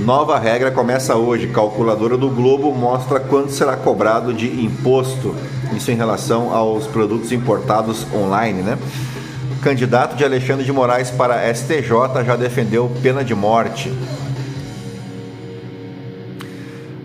Nova 0.00 0.40
regra 0.40 0.72
começa 0.72 1.14
hoje. 1.14 1.46
Calculadora 1.46 2.16
do 2.16 2.28
Globo 2.28 2.74
mostra 2.74 3.20
quanto 3.20 3.52
será 3.52 3.76
cobrado 3.76 4.34
de 4.34 4.60
imposto. 4.60 5.36
Isso 5.72 5.92
em 5.92 5.96
relação 5.96 6.52
aos 6.52 6.88
produtos 6.88 7.30
importados 7.30 8.04
online, 8.12 8.60
né? 8.60 8.76
Candidato 9.62 10.16
de 10.16 10.24
Alexandre 10.24 10.64
de 10.64 10.72
Moraes 10.72 11.12
para 11.12 11.54
STJ 11.54 12.24
já 12.26 12.34
defendeu 12.34 12.90
pena 13.00 13.24
de 13.24 13.36
morte. 13.36 13.92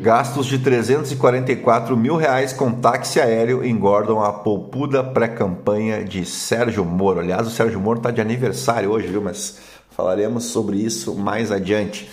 Gastos 0.02 0.46
de 0.46 0.58
344 0.60 1.98
mil 1.98 2.16
reais 2.16 2.54
com 2.54 2.72
táxi 2.72 3.20
aéreo 3.20 3.66
engordam 3.66 4.24
a 4.24 4.32
poupuda 4.32 5.04
pré-campanha 5.04 6.06
de 6.06 6.26
Sérgio 6.26 6.86
Moro. 6.86 7.20
Aliás, 7.20 7.46
o 7.46 7.50
Sérgio 7.50 7.82
Moro 7.82 8.00
está 8.00 8.10
de 8.10 8.22
aniversário 8.22 8.92
hoje, 8.92 9.08
viu? 9.08 9.22
Mas 9.22 9.58
falaremos 9.92 10.46
sobre 10.46 10.78
isso 10.78 11.16
mais 11.16 11.52
adiante. 11.52 12.10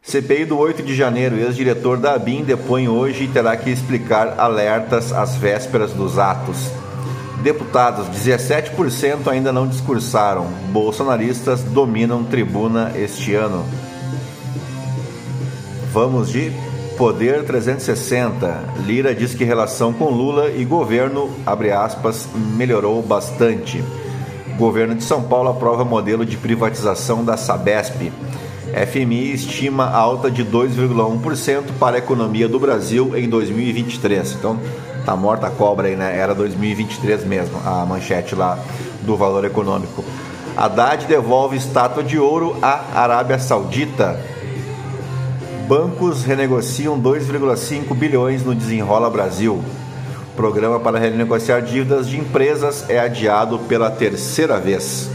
CPI 0.00 0.44
do 0.44 0.56
8 0.56 0.84
de 0.84 0.94
janeiro, 0.94 1.36
ex-diretor 1.36 1.96
da 1.96 2.14
ABIN 2.14 2.44
depõe 2.44 2.88
hoje 2.88 3.24
e 3.24 3.28
terá 3.28 3.56
que 3.56 3.68
explicar 3.68 4.38
alertas 4.38 5.12
às 5.12 5.34
vésperas 5.34 5.92
dos 5.92 6.20
atos. 6.20 6.70
Deputados, 7.42 8.06
17% 8.16 9.26
ainda 9.26 9.52
não 9.52 9.66
discursaram. 9.66 10.46
Bolsonaristas 10.70 11.62
dominam 11.64 12.22
tribuna 12.22 12.92
este 12.94 13.34
ano. 13.34 13.66
Vamos 15.92 16.30
de 16.30 16.52
Poder 16.96 17.44
360. 17.44 18.64
Lira 18.86 19.14
diz 19.14 19.34
que 19.34 19.44
relação 19.44 19.92
com 19.92 20.08
Lula 20.08 20.50
e 20.50 20.64
governo, 20.64 21.30
abre 21.44 21.70
aspas, 21.70 22.26
melhorou 22.34 23.02
bastante. 23.02 23.84
Governo 24.56 24.94
de 24.94 25.04
São 25.04 25.22
Paulo 25.22 25.50
aprova 25.50 25.84
modelo 25.84 26.24
de 26.24 26.38
privatização 26.38 27.22
da 27.22 27.36
Sabesp. 27.36 28.10
FMI 28.90 29.34
estima 29.34 29.90
alta 29.90 30.30
de 30.30 30.42
2,1% 30.42 31.64
para 31.78 31.96
a 31.96 31.98
economia 31.98 32.48
do 32.48 32.58
Brasil 32.58 33.14
em 33.14 33.28
2023. 33.28 34.32
Então, 34.32 34.58
tá 35.04 35.14
morta 35.14 35.48
a 35.48 35.50
cobra 35.50 35.88
aí, 35.88 35.96
né? 35.96 36.16
Era 36.18 36.34
2023 36.34 37.26
mesmo, 37.26 37.60
a 37.66 37.84
manchete 37.84 38.34
lá 38.34 38.58
do 39.02 39.16
valor 39.16 39.44
econômico. 39.44 40.02
Haddad 40.56 41.04
devolve 41.04 41.58
estátua 41.58 42.02
de 42.02 42.18
ouro 42.18 42.56
à 42.62 42.80
Arábia 42.94 43.38
Saudita. 43.38 44.18
Bancos 45.66 46.22
renegociam 46.22 46.98
2,5 47.00 47.92
bilhões 47.92 48.44
no 48.44 48.54
Desenrola 48.54 49.10
Brasil. 49.10 49.60
Programa 50.36 50.78
para 50.78 50.96
renegociar 50.96 51.60
dívidas 51.60 52.08
de 52.08 52.20
empresas 52.20 52.88
é 52.88 53.00
adiado 53.00 53.58
pela 53.60 53.90
terceira 53.90 54.60
vez. 54.60 55.10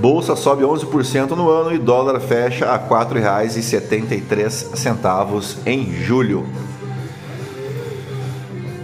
Bolsa 0.00 0.34
sobe 0.34 0.62
11% 0.62 1.32
no 1.32 1.50
ano 1.50 1.74
e 1.74 1.78
dólar 1.78 2.18
fecha 2.18 2.70
a 2.70 2.78
R$ 2.78 2.88
4,73 2.88 5.58
em 5.66 6.02
julho. 6.02 6.46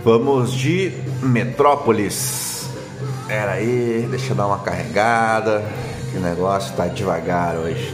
Vamos 0.05 0.53
de 0.53 0.93
Metrópolis. 1.23 2.69
Era 3.27 3.53
aí, 3.53 4.07
deixa 4.11 4.33
eu 4.33 4.37
dar 4.37 4.49
uma 4.49 4.59
carregada. 4.59 5.65
Que 6.15 6.21
negócio 6.21 6.73
tá 6.77 6.87
devagar 6.87 7.57
hoje. 7.57 7.93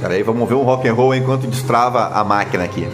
Peraí, 0.00 0.24
vamos 0.24 0.48
ver 0.48 0.56
um 0.56 0.64
rock 0.64 0.88
and 0.88 0.94
roll 0.94 1.14
enquanto 1.14 1.46
destrava 1.46 2.08
a 2.08 2.24
máquina 2.24 2.64
aqui. 2.64 2.88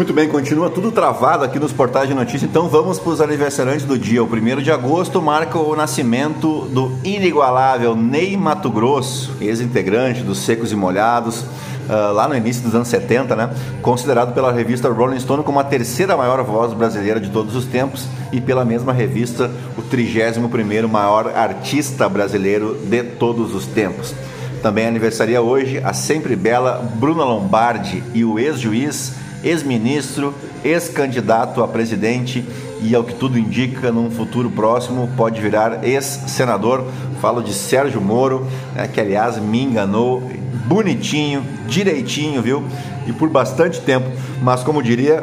Muito 0.00 0.14
bem, 0.14 0.30
continua 0.30 0.70
tudo 0.70 0.90
travado 0.90 1.44
aqui 1.44 1.58
nos 1.58 1.74
portais 1.74 2.08
de 2.08 2.14
notícia, 2.14 2.46
então 2.46 2.70
vamos 2.70 2.98
para 2.98 3.10
os 3.10 3.20
aniversariantes 3.20 3.84
do 3.84 3.98
dia. 3.98 4.24
O 4.24 4.26
1 4.26 4.62
de 4.62 4.72
agosto 4.72 5.20
marca 5.20 5.58
o 5.58 5.76
nascimento 5.76 6.62
do 6.68 6.96
inigualável 7.04 7.94
Ney 7.94 8.34
Mato 8.34 8.70
Grosso, 8.70 9.36
ex-integrante 9.42 10.22
dos 10.22 10.38
Secos 10.38 10.72
e 10.72 10.74
Molhados, 10.74 11.42
uh, 11.42 12.14
lá 12.14 12.26
no 12.26 12.34
início 12.34 12.62
dos 12.62 12.74
anos 12.74 12.88
70, 12.88 13.36
né? 13.36 13.50
Considerado 13.82 14.32
pela 14.32 14.50
revista 14.50 14.88
Rolling 14.88 15.20
Stone 15.20 15.44
como 15.44 15.60
a 15.60 15.64
terceira 15.64 16.16
maior 16.16 16.42
voz 16.44 16.72
brasileira 16.72 17.20
de 17.20 17.28
todos 17.28 17.54
os 17.54 17.66
tempos 17.66 18.06
e 18.32 18.40
pela 18.40 18.64
mesma 18.64 18.94
revista 18.94 19.50
o 19.76 19.82
31º 19.82 20.88
maior 20.88 21.30
artista 21.36 22.08
brasileiro 22.08 22.74
de 22.86 23.02
todos 23.02 23.54
os 23.54 23.66
tempos. 23.66 24.14
Também 24.62 24.86
aniversaria 24.86 25.42
hoje 25.42 25.78
a 25.84 25.92
sempre 25.92 26.34
bela 26.36 26.90
Bruna 26.94 27.22
Lombardi 27.22 28.02
e 28.14 28.24
o 28.24 28.38
ex-juiz 28.38 29.20
ex-ministro, 29.42 30.34
ex-candidato 30.64 31.62
a 31.62 31.68
presidente 31.68 32.44
e, 32.82 32.94
ao 32.94 33.04
que 33.04 33.14
tudo 33.14 33.38
indica, 33.38 33.92
num 33.92 34.10
futuro 34.10 34.50
próximo 34.50 35.08
pode 35.16 35.40
virar 35.40 35.84
ex-senador. 35.84 36.84
Falo 37.20 37.42
de 37.42 37.52
Sérgio 37.52 38.00
Moro, 38.00 38.46
né, 38.74 38.88
que 38.88 39.00
aliás 39.00 39.38
me 39.38 39.62
enganou 39.62 40.22
bonitinho, 40.66 41.44
direitinho, 41.66 42.40
viu? 42.40 42.64
E 43.06 43.12
por 43.12 43.28
bastante 43.28 43.80
tempo. 43.80 44.08
Mas, 44.40 44.62
como 44.62 44.82
diria 44.82 45.22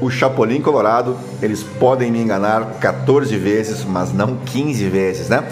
o 0.00 0.10
Chapolin 0.10 0.60
Colorado, 0.60 1.16
eles 1.42 1.62
podem 1.62 2.10
me 2.10 2.20
enganar 2.20 2.74
14 2.80 3.36
vezes, 3.36 3.84
mas 3.84 4.12
não 4.12 4.36
15 4.36 4.88
vezes, 4.88 5.28
né? 5.28 5.44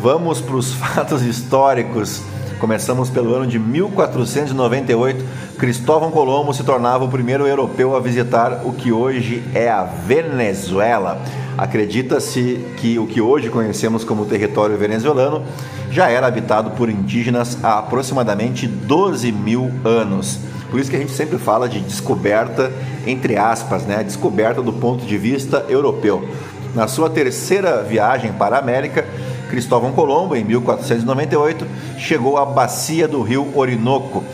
Vamos 0.00 0.40
para 0.40 0.56
os 0.56 0.72
fatos 0.74 1.22
históricos 1.22 2.22
Começamos 2.62 3.10
pelo 3.10 3.34
ano 3.34 3.44
de 3.44 3.58
1498. 3.58 5.24
Cristóvão 5.58 6.12
Colombo 6.12 6.54
se 6.54 6.62
tornava 6.62 7.04
o 7.04 7.08
primeiro 7.08 7.44
europeu 7.44 7.96
a 7.96 7.98
visitar 7.98 8.62
o 8.64 8.72
que 8.72 8.92
hoje 8.92 9.42
é 9.52 9.68
a 9.68 9.82
Venezuela. 9.82 11.20
Acredita-se 11.58 12.64
que 12.76 13.00
o 13.00 13.06
que 13.08 13.20
hoje 13.20 13.50
conhecemos 13.50 14.04
como 14.04 14.26
território 14.26 14.78
venezuelano 14.78 15.42
já 15.90 16.08
era 16.08 16.28
habitado 16.28 16.70
por 16.70 16.88
indígenas 16.88 17.58
há 17.64 17.80
aproximadamente 17.80 18.68
12 18.68 19.32
mil 19.32 19.68
anos. 19.84 20.38
Por 20.70 20.78
isso 20.78 20.88
que 20.88 20.94
a 20.94 21.00
gente 21.00 21.10
sempre 21.10 21.38
fala 21.38 21.68
de 21.68 21.80
descoberta, 21.80 22.70
entre 23.04 23.36
aspas, 23.36 23.86
né? 23.86 24.04
Descoberta 24.04 24.62
do 24.62 24.72
ponto 24.72 25.04
de 25.04 25.18
vista 25.18 25.66
europeu. 25.68 26.28
Na 26.76 26.86
sua 26.86 27.10
terceira 27.10 27.82
viagem 27.82 28.32
para 28.32 28.54
a 28.54 28.60
América, 28.60 29.04
Cristóvão 29.52 29.92
Colombo, 29.92 30.34
em 30.34 30.42
1498, 30.42 31.66
chegou 31.98 32.38
à 32.38 32.46
bacia 32.46 33.06
do 33.06 33.20
rio 33.20 33.52
Orinoco. 33.54 34.24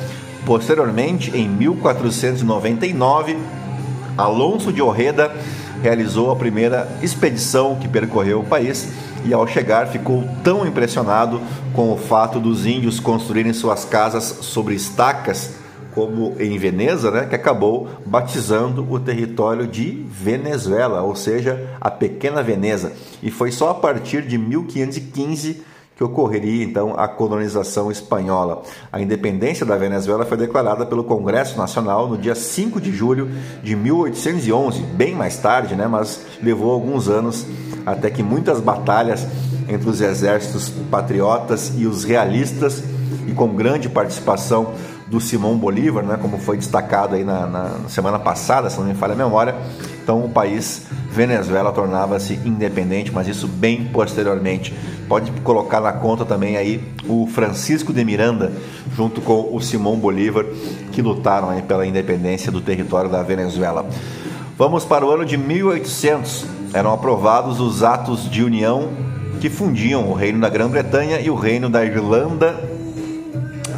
Posteriormente, 0.47 1.37
em 1.37 1.49
1499, 1.49 3.37
Alonso 4.17 4.73
de 4.73 4.81
Orreda 4.81 5.35
realizou 5.83 6.31
a 6.31 6.37
primeira 6.37 6.89
expedição 7.03 7.75
que 7.75 7.89
percorreu 7.89 8.39
o 8.39 8.45
país 8.45 8.91
e, 9.25 9.35
ao 9.35 9.45
chegar, 9.45 9.89
ficou 9.89 10.23
tão 10.45 10.65
impressionado 10.65 11.41
com 11.73 11.93
o 11.93 11.97
fato 11.97 12.39
dos 12.39 12.65
índios 12.65 13.01
construírem 13.01 13.53
suas 13.53 13.85
casas 13.85 14.23
sobre 14.43 14.77
estacas 14.77 15.58
como 15.99 16.37
em 16.39 16.57
Veneza, 16.57 17.11
né, 17.11 17.27
que 17.27 17.35
acabou 17.35 17.89
batizando 18.07 18.87
o 18.89 19.01
território 19.01 19.67
de 19.67 20.07
Venezuela, 20.09 21.03
ou 21.03 21.17
seja, 21.17 21.77
a 21.81 21.91
pequena 21.91 22.41
Veneza. 22.41 22.93
E 23.21 23.33
foi 23.33 23.51
só 23.51 23.71
a 23.71 23.75
partir 23.75 24.23
de 24.23 24.39
1515 24.39 25.61
que 25.97 26.05
ocorreria 26.05 26.63
então 26.63 26.95
a 26.97 27.09
colonização 27.09 27.91
espanhola. 27.91 28.63
A 28.93 29.01
independência 29.01 29.67
da 29.67 29.77
Venezuela 29.77 30.25
foi 30.25 30.37
declarada 30.37 30.87
pelo 30.87 31.03
Congresso 31.03 31.59
Nacional 31.59 32.07
no 32.07 32.17
dia 32.17 32.37
5 32.37 32.81
de 32.81 32.93
julho 32.93 33.29
de 33.65 33.75
1811, 33.75 34.81
bem 34.81 35.17
mais 35.17 35.37
tarde, 35.39 35.75
né, 35.75 35.89
mas 35.89 36.21
levou 36.41 36.71
alguns 36.71 37.09
anos 37.09 37.45
até 37.85 38.09
que 38.09 38.23
muitas 38.23 38.61
batalhas 38.61 39.27
entre 39.69 39.91
os 39.91 40.01
exércitos 40.01 40.69
patriotas 40.93 41.73
e 41.77 41.89
os 41.89 42.05
realistas 42.05 42.85
e 43.27 43.33
com 43.33 43.49
grande 43.49 43.89
participação 43.89 44.75
do 45.11 45.21
Simão 45.21 45.57
Bolívar, 45.57 46.05
né, 46.05 46.19
como 46.21 46.39
foi 46.39 46.57
destacado 46.57 47.15
aí 47.15 47.25
na, 47.25 47.47
na, 47.47 47.89
semana 47.89 48.19
passada, 48.19 48.69
se 48.69 48.79
não 48.79 48.87
me 48.87 48.95
falha 48.95 49.15
a 49.15 49.17
memória. 49.17 49.55
Então 50.03 50.25
o 50.25 50.29
país 50.29 50.87
Venezuela 51.11 51.73
tornava-se 51.73 52.35
independente, 52.45 53.11
mas 53.13 53.27
isso 53.27 53.49
bem 53.49 53.87
posteriormente. 53.87 54.75
Pode 55.09 55.31
colocar 55.43 55.81
na 55.81 55.93
conta 55.93 56.25
também 56.25 56.57
aí 56.57 56.83
o 57.09 57.27
Francisco 57.27 57.93
de 57.93 58.05
Miranda, 58.05 58.53
junto 58.95 59.21
com 59.23 59.55
o 59.55 59.61
Simão 59.61 59.97
Bolívar, 59.97 60.45
que 60.93 61.01
lutaram 61.01 61.49
aí 61.49 61.63
pela 61.63 61.87
independência 61.87 62.53
do 62.53 62.61
território 62.61 63.11
da 63.11 63.23
Venezuela. 63.23 63.89
Vamos 64.59 64.85
para 64.85 65.07
o 65.07 65.11
ano 65.11 65.25
de 65.25 65.39
1800. 65.39 66.45
Eram 66.75 66.93
aprovados 66.93 67.61
os 67.61 67.83
atos 67.83 68.31
de 68.31 68.43
união 68.43 68.91
que 69.41 69.49
fundiam 69.49 70.11
o 70.11 70.13
Reino 70.13 70.41
da 70.41 70.51
Grã-Bretanha 70.51 71.21
e 71.21 71.31
o 71.31 71.35
Reino 71.35 71.71
da 71.71 71.85
Irlanda 71.85 72.78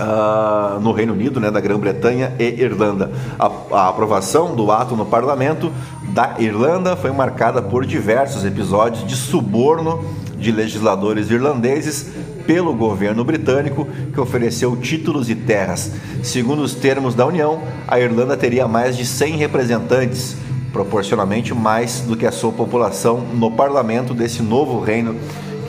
uh, 0.00 0.80
no 0.80 0.92
Reino 0.92 1.12
Unido, 1.12 1.38
né, 1.38 1.50
da 1.50 1.60
Grã-Bretanha 1.60 2.32
e 2.38 2.44
Irlanda. 2.44 3.10
A, 3.38 3.50
a 3.72 3.88
aprovação 3.88 4.54
do 4.54 4.72
ato 4.72 4.96
no 4.96 5.06
parlamento 5.06 5.70
da 6.14 6.36
Irlanda 6.38 6.96
foi 6.96 7.12
marcada 7.12 7.62
por 7.62 7.84
diversos 7.84 8.44
episódios 8.44 9.06
de 9.06 9.14
suborno 9.14 10.04
de 10.36 10.50
legisladores 10.50 11.30
irlandeses 11.30 12.08
pelo 12.46 12.74
governo 12.74 13.22
britânico, 13.22 13.86
que 14.12 14.18
ofereceu 14.18 14.74
títulos 14.76 15.28
e 15.28 15.34
terras. 15.34 15.92
Segundo 16.22 16.62
os 16.62 16.74
termos 16.74 17.14
da 17.14 17.26
União, 17.26 17.62
a 17.86 18.00
Irlanda 18.00 18.36
teria 18.36 18.66
mais 18.66 18.96
de 18.96 19.04
100 19.04 19.36
representantes, 19.36 20.36
proporcionalmente 20.72 21.54
mais 21.54 22.00
do 22.00 22.16
que 22.16 22.26
a 22.26 22.32
sua 22.32 22.50
população 22.50 23.20
no 23.34 23.50
parlamento 23.50 24.14
desse 24.14 24.42
novo 24.42 24.80
reino 24.80 25.16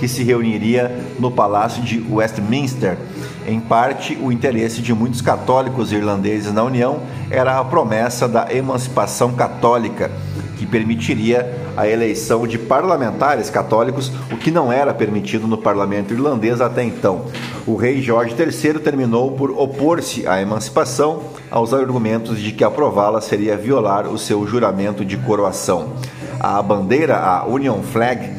que 0.01 0.07
se 0.07 0.23
reuniria 0.23 0.91
no 1.19 1.29
Palácio 1.29 1.83
de 1.83 2.03
Westminster. 2.09 2.97
Em 3.45 3.59
parte, 3.59 4.17
o 4.19 4.31
interesse 4.31 4.81
de 4.81 4.95
muitos 4.95 5.21
católicos 5.21 5.91
irlandeses 5.91 6.51
na 6.51 6.63
União 6.63 7.01
era 7.29 7.59
a 7.59 7.63
promessa 7.63 8.27
da 8.27 8.47
emancipação 8.51 9.33
católica, 9.33 10.09
que 10.57 10.65
permitiria 10.65 11.55
a 11.77 11.87
eleição 11.87 12.47
de 12.47 12.57
parlamentares 12.57 13.51
católicos, 13.51 14.11
o 14.31 14.37
que 14.37 14.49
não 14.49 14.73
era 14.73 14.91
permitido 14.91 15.45
no 15.45 15.55
parlamento 15.59 16.15
irlandês 16.15 16.61
até 16.61 16.83
então. 16.83 17.27
O 17.67 17.75
rei 17.75 18.01
Jorge 18.01 18.33
III 18.35 18.79
terminou 18.79 19.33
por 19.33 19.51
opor-se 19.51 20.27
à 20.27 20.41
emancipação 20.41 21.21
aos 21.51 21.75
argumentos 21.75 22.39
de 22.39 22.51
que 22.51 22.63
aprová-la 22.63 23.21
seria 23.21 23.55
violar 23.55 24.07
o 24.07 24.17
seu 24.17 24.47
juramento 24.47 25.05
de 25.05 25.15
coroação. 25.17 25.93
A 26.39 26.59
bandeira, 26.59 27.19
a 27.19 27.45
Union 27.45 27.83
Flag, 27.83 28.31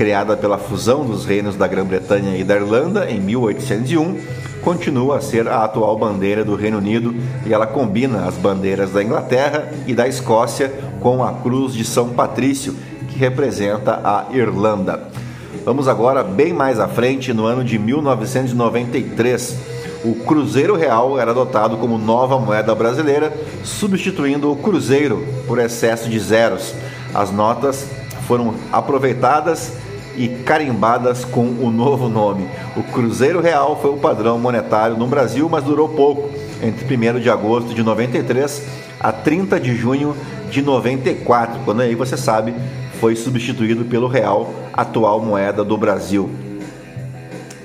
criada 0.00 0.34
pela 0.34 0.56
fusão 0.56 1.04
dos 1.04 1.26
reinos 1.26 1.56
da 1.56 1.68
Grã-Bretanha 1.68 2.34
e 2.34 2.42
da 2.42 2.56
Irlanda 2.56 3.10
em 3.10 3.20
1801, 3.20 4.18
continua 4.62 5.18
a 5.18 5.20
ser 5.20 5.46
a 5.46 5.62
atual 5.62 5.94
bandeira 5.98 6.42
do 6.42 6.56
Reino 6.56 6.78
Unido 6.78 7.14
e 7.44 7.52
ela 7.52 7.66
combina 7.66 8.26
as 8.26 8.34
bandeiras 8.34 8.92
da 8.92 9.02
Inglaterra 9.02 9.70
e 9.86 9.94
da 9.94 10.08
Escócia 10.08 10.72
com 11.00 11.22
a 11.22 11.34
cruz 11.34 11.74
de 11.74 11.84
São 11.84 12.14
Patrício, 12.14 12.74
que 13.10 13.18
representa 13.18 14.00
a 14.02 14.34
Irlanda. 14.34 15.06
Vamos 15.66 15.86
agora 15.86 16.24
bem 16.24 16.54
mais 16.54 16.80
à 16.80 16.88
frente, 16.88 17.34
no 17.34 17.44
ano 17.44 17.62
de 17.62 17.78
1993. 17.78 19.54
O 20.02 20.14
Cruzeiro 20.24 20.76
Real 20.76 21.20
era 21.20 21.32
adotado 21.32 21.76
como 21.76 21.98
nova 21.98 22.38
moeda 22.38 22.74
brasileira, 22.74 23.34
substituindo 23.62 24.50
o 24.50 24.56
Cruzeiro 24.56 25.26
por 25.46 25.58
excesso 25.58 26.08
de 26.08 26.18
zeros. 26.18 26.72
As 27.12 27.30
notas 27.30 27.86
foram 28.26 28.54
aproveitadas 28.72 29.74
e 30.16 30.28
carimbadas 30.28 31.24
com 31.24 31.42
o 31.42 31.70
novo 31.70 32.08
nome. 32.08 32.48
O 32.76 32.82
Cruzeiro 32.82 33.40
Real 33.40 33.78
foi 33.80 33.90
o 33.90 33.96
padrão 33.96 34.38
monetário 34.38 34.96
no 34.96 35.06
Brasil, 35.06 35.48
mas 35.48 35.64
durou 35.64 35.88
pouco, 35.88 36.30
entre 36.62 36.96
1 36.96 37.20
de 37.20 37.30
agosto 37.30 37.74
de 37.74 37.82
93 37.82 38.62
a 38.98 39.12
30 39.12 39.58
de 39.58 39.74
junho 39.74 40.14
de 40.50 40.60
94, 40.60 41.60
quando 41.64 41.80
aí 41.80 41.94
você 41.94 42.16
sabe 42.16 42.54
foi 43.00 43.16
substituído 43.16 43.86
pelo 43.86 44.06
real, 44.06 44.52
atual 44.74 45.20
moeda 45.20 45.64
do 45.64 45.76
Brasil. 45.78 46.28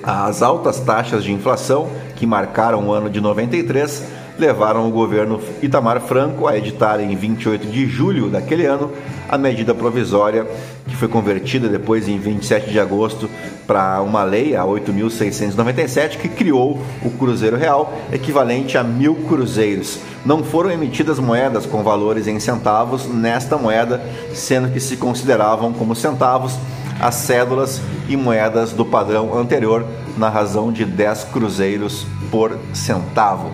As 0.02 0.40
altas 0.40 0.80
taxas 0.80 1.22
de 1.22 1.32
inflação 1.32 1.90
que 2.14 2.26
marcaram 2.26 2.88
o 2.88 2.92
ano 2.92 3.10
de 3.10 3.20
93 3.20 4.02
levaram 4.38 4.88
o 4.88 4.90
governo 4.90 5.40
Itamar 5.62 6.00
Franco 6.00 6.46
a 6.46 6.56
editar 6.56 7.00
em 7.00 7.14
28 7.14 7.66
de 7.66 7.86
julho 7.86 8.28
daquele 8.28 8.66
ano 8.66 8.92
a 9.28 9.36
medida 9.36 9.74
provisória 9.74 10.46
que 10.86 10.94
foi 10.96 11.08
convertida 11.08 11.68
depois 11.68 12.08
em 12.08 12.18
27 12.18 12.70
de 12.70 12.78
agosto 12.78 13.28
para 13.66 14.00
uma 14.00 14.22
lei, 14.22 14.54
a 14.54 14.62
8.697, 14.62 16.18
que 16.18 16.28
criou 16.28 16.80
o 17.02 17.10
Cruzeiro 17.10 17.56
Real, 17.56 17.92
equivalente 18.12 18.78
a 18.78 18.84
mil 18.84 19.14
cruzeiros. 19.26 19.98
Não 20.24 20.44
foram 20.44 20.70
emitidas 20.70 21.18
moedas 21.18 21.66
com 21.66 21.82
valores 21.82 22.28
em 22.28 22.38
centavos 22.38 23.06
nesta 23.06 23.56
moeda, 23.56 24.00
sendo 24.32 24.70
que 24.70 24.80
se 24.80 24.96
consideravam 24.96 25.72
como 25.72 25.94
centavos 25.94 26.54
as 27.00 27.16
cédulas 27.16 27.80
e 28.08 28.16
moedas 28.16 28.72
do 28.72 28.84
padrão 28.84 29.36
anterior, 29.36 29.84
na 30.16 30.30
razão 30.30 30.72
de 30.72 30.84
10 30.84 31.24
cruzeiros 31.24 32.06
por 32.30 32.56
centavo. 32.72 33.50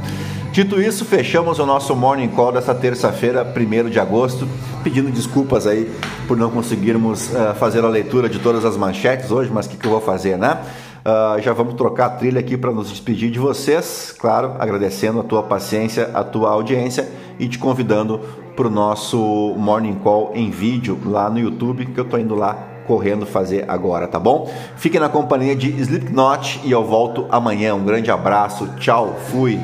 Dito 0.53 0.79
isso, 0.79 1.07
fechamos 1.07 1.59
o 1.59 1.65
nosso 1.65 1.97
Morning 1.97 2.29
Call 2.29 2.53
dessa 2.53 2.75
terça-feira, 2.75 3.43
1 3.43 3.89
de 3.89 3.99
agosto, 3.99 4.47
pedindo 4.85 5.11
desculpas 5.11 5.67
aí 5.67 5.91
por 6.29 6.37
não 6.37 6.51
conseguirmos 6.51 7.31
uh, 7.31 7.55
fazer 7.55 7.83
a 7.83 7.89
leitura 7.89 8.29
de 8.29 8.39
todas 8.39 8.63
as 8.67 8.77
manchetes 8.77 9.31
hoje, 9.31 9.51
mas 9.51 9.65
o 9.65 9.71
que, 9.71 9.79
que, 9.79 9.87
eu 9.87 9.93
vou 9.93 10.01
fazer, 10.03 10.37
né? 10.37 10.59
Uh, 11.07 11.41
já 11.41 11.55
vamos 11.55 11.73
trocar 11.73 12.05
a 12.05 12.11
trilha 12.11 12.39
aqui 12.39 12.59
para 12.59 12.71
nos 12.71 12.91
despedir 12.91 13.31
de 13.31 13.39
vocês, 13.39 14.15
claro, 14.21 14.55
agradecendo 14.59 15.21
a 15.21 15.25
tua 15.25 15.43
paciência, 15.43 16.11
a 16.13 16.23
tua 16.23 16.51
audiência 16.51 17.09
e 17.39 17.49
te 17.49 17.59
convidando 17.59 18.21
para 18.55 18.67
o 18.67 18.71
nosso 18.71 19.55
Morning 19.57 19.95
Call 20.05 20.33
em 20.35 20.51
vídeo 20.51 20.99
lá 21.07 21.31
no 21.31 21.39
YouTube, 21.39 21.87
que 21.87 21.99
eu 21.99 22.05
estou 22.05 22.21
indo 22.21 22.35
lá 22.35 22.59
correndo 22.87 23.25
fazer 23.25 23.65
agora, 23.69 24.07
tá 24.07 24.19
bom? 24.19 24.53
Fiquem 24.77 25.01
na 25.01 25.09
companhia 25.09 25.57
de 25.57 25.71
Slipknot 25.81 26.61
e 26.63 26.71
eu 26.71 26.85
volto 26.85 27.27
amanhã. 27.31 27.75
Um 27.75 27.85
grande 27.87 28.11
abraço, 28.11 28.69
tchau, 28.79 29.17
fui! 29.31 29.59